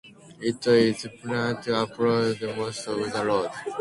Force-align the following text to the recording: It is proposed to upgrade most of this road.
It 0.39 0.65
is 0.65 1.03
proposed 1.21 1.61
to 1.65 1.75
upgrade 1.75 2.41
most 2.57 2.87
of 2.87 2.97
this 2.97 3.13
road. 3.13 3.51